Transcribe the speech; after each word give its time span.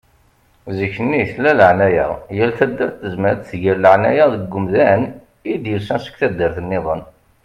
Zikk-nni 0.77 1.19
tella 1.33 1.51
laεnaya. 1.59 2.07
Yal 2.37 2.51
taddart 2.57 2.95
tezmer 3.01 3.31
ad 3.33 3.41
tger 3.49 3.77
laεnaya 3.83 4.25
deg 4.33 4.55
umdan 4.57 5.01
i 5.51 5.53
d-yusan 5.63 5.99
seg 6.01 6.15
taddart-nniḍen. 6.19 7.01